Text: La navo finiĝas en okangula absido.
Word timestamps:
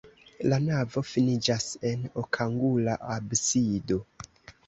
La 0.51 0.57
navo 0.61 1.01
finiĝas 1.09 1.67
en 1.91 2.01
okangula 2.21 2.97
absido. 3.17 4.01